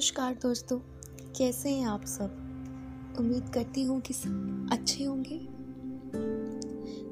[0.00, 0.78] नमस्कार दोस्तों,
[1.36, 2.30] कैसे हैं आप सब?
[3.18, 5.38] उम्मीद करती हूँ कि सब अच्छे होंगे।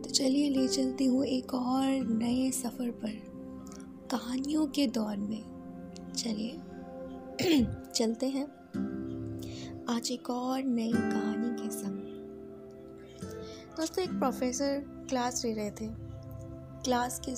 [0.02, 3.10] तो चलिए ले चलती हूँ एक और नए सफ़र पर।
[4.10, 5.44] कहानियों के दौर में।
[6.16, 6.60] चलिए,
[7.94, 8.46] चलते हैं।
[9.88, 11.98] आज एक और नई कहानी के संग।
[13.76, 15.88] दोस्तों, एक प्रोफेसर क्लास ले रहे थे।
[16.84, 17.36] क्लास के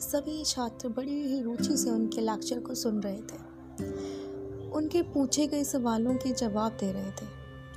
[0.00, 3.54] सभी छात्र बड़ी ही रुचि से उनके लेक्चर को सुन रहे थे।
[4.74, 7.26] उनके पूछे गए सवालों के जवाब दे रहे थे।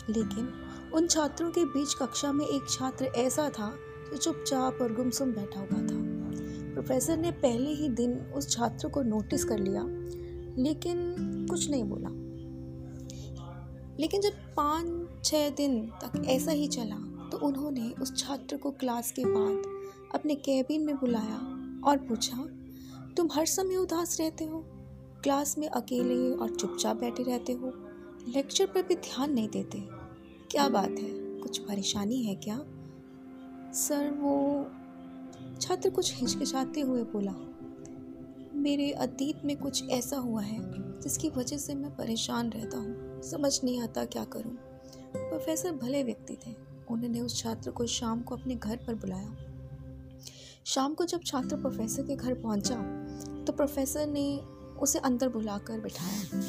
[0.10, 0.50] लेकिन
[0.94, 3.70] उन छात्रों के बीच कक्षा में एक छात्र ऐसा था
[4.12, 6.06] जो चुपचाप और गुमसुम बैठा हुआ था।
[6.74, 9.84] प्रोफेसर ने पहले ही दिन उस छात्र को नोटिस कर लिया,
[10.64, 12.10] लेकिन कुछ नहीं बोला।
[14.00, 16.96] लेकिन जब पाँच छः दिन तक ऐसा ही चला
[17.32, 19.64] तो उन्होंने उस छात्र को क्लास के बाद
[20.16, 21.38] अपने कैबिन में बुलाया
[21.84, 22.38] और पूछा,
[23.18, 24.64] तुम हर समय उदास रहते हो?
[25.24, 27.74] क्लास में अकेले और चुपचाप बैठे रहते हो?
[28.28, 29.80] लेक्चर पर भी ध्यान नहीं देते?
[30.52, 31.10] क्या बात है?
[31.40, 32.58] कुछ परेशानी है क्या?
[33.74, 34.66] सर, वो
[35.62, 37.34] छात्र कुछ हिचकिचाते हुए बोला,
[38.54, 40.60] मेरे अतीत में कुछ ऐसा हुआ है
[41.02, 44.56] जिसकी वजह से मैं परेशान रहता हूँ। समझ नहीं आता क्या करूँ?
[45.16, 46.56] प्रोफेसर भले व्यक्ति थे,
[46.92, 49.36] उन्होंने उस छात्र को शाम को अपने घर पर बुलाया।
[50.66, 52.76] शाम को जब छात्र प्रोफेसर के घर पहुँचा
[53.44, 54.40] तो प्रोफेसर ने
[54.78, 56.42] उसे अंदर बुलाकर बिठाया।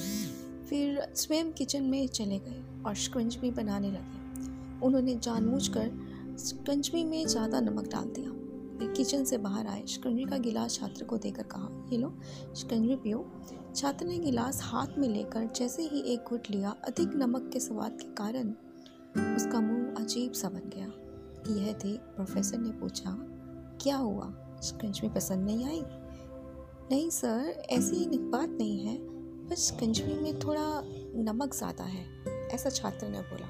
[0.68, 7.60] फिर स्वयं किचन में चले गए और शिकंजवी बनाने लगे। उन्होंने जानबूझकर शिकंजवी में ज़्यादा
[7.60, 8.30] नमक डाल दिया।
[8.78, 12.12] फिर किचन से बाहर आए। शिकंजवी का गिलास छात्र को देकर कहा, ये लो
[12.56, 13.24] शिकंजवी पियो।
[13.76, 17.98] छात्र ने गिलास हाथ में लेकर जैसे ही एक घुट लिया, अधिक नमक के स्वाद
[18.00, 18.54] के कारण
[19.36, 20.86] उसका मुँह अजीब सा बन गया।
[21.54, 23.16] यह देख प्रोफेसर ने पूछा,
[23.82, 24.32] क्या हुआ?
[24.62, 25.82] शिकंजवी पसंद नहीं आई?
[26.90, 28.96] नहीं सर, ऐसी बात नहीं है।
[29.48, 30.82] बस कंजवी में थोड़ा
[31.22, 32.04] नमक ज़्यादा है,
[32.48, 33.46] ऐसा छात्र ने बोला।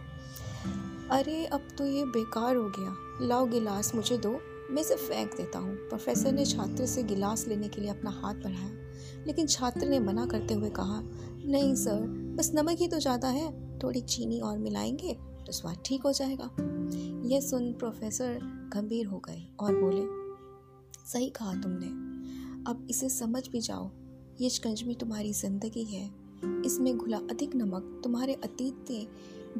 [1.18, 4.30] अरे, अब तो ये बेकार हो गया। लाओ गिलास मुझे दो,
[4.70, 8.34] मैं इसे फेंक देता हूँ। प्रोफेसर ने छात्र से गिलास लेने के लिए अपना हाथ
[8.34, 11.00] बढ़ाया, लेकिन छात्र ने मना करते हुए कहा,
[11.46, 12.00] नहीं सर,
[12.38, 15.14] बस नमक ही तो ज़्यादा है, थोड़ी चीनी और मिलाएँगे
[15.46, 16.50] तो स्वाद ठीक हो जाएगा।
[17.28, 18.38] यह सुन प्रोफेसर
[18.74, 20.02] गंभीर हो गए और बोले,
[21.04, 22.07] सही कहा तुमने।
[22.68, 23.90] अब इसे समझ भी जाओ।
[24.40, 26.10] ये शिकंजवी तुम्हारी ज़िंदगी है।
[26.66, 29.06] इसमें घुला अधिक नमक तुम्हारे अतीत के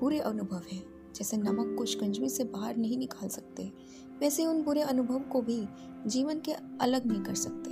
[0.01, 3.73] बुरे अनुभव हैं। जैसे नमक को शिकंजवी से बाहर नहीं निकाल सकते,
[4.21, 5.67] वैसे उन बुरे अनुभव को भी
[6.07, 7.71] जीवन के अलग नहीं कर सकते।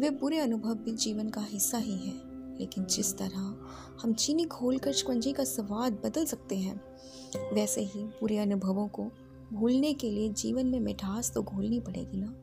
[0.00, 3.56] वे बुरे अनुभव भी जीवन का हिस्सा ही हैं। लेकिन जिस तरह
[4.02, 6.80] हम चीनी घोल कर शिकंजी का स्वाद बदल सकते हैं,
[7.54, 9.10] वैसे ही बुरे अनुभवों को
[9.52, 12.34] भूलने के लिए जीवन में मिठास तो घोलनी पड़ेगी ना?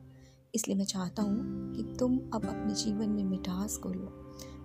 [0.54, 4.06] इसलिए मैं चाहता हूँ कि तुम अब अपने जीवन में मिठास को लो।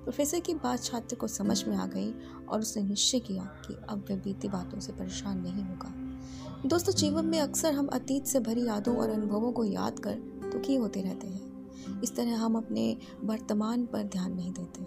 [0.04, 2.14] प्रोफेसर की बात छात्र को समझ में आ गई
[2.50, 5.94] और उसने निश्चय किया कि अब वह बीती बातों से परेशान नहीं होगा।
[6.68, 10.16] दोस्तों, जीवन में अक्सर हम अतीत से भरी यादों और अनुभवों को याद कर
[10.52, 14.84] दुखी होते रहते हैं। इस तरह हम अपने वर्तमान पर ध्यान नहीं देते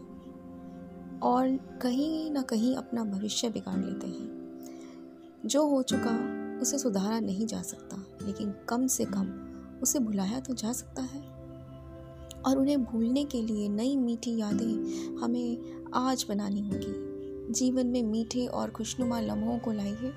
[1.18, 6.18] और कहीं ना कहीं अपना भविष्य बिगाड़ लेते हैं। जो हो चुका,
[6.62, 9.49] उसे सुधारा नहीं जा सकता, लेकिन कम से कम
[9.82, 11.40] उसे भुलाया तो जा सकता है।
[12.46, 17.10] और उन्हें भूलने के लिए नई मीठी यादें हमें आज बनानी होगी।
[17.52, 20.12] जीवन में मीठे और खुशनुमा लम्हों को लाइए,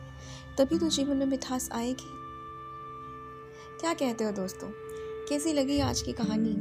[0.57, 2.23] तभी तो जीवन में मिठास आएगी।
[3.79, 4.67] क्या कहते हो दोस्तों?
[5.29, 6.53] कैसी लगी आज की कहानी?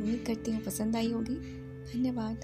[0.00, 1.34] उम्मीद करती हूँ पसंद आई होगी।
[1.94, 2.38] धन्यवाद।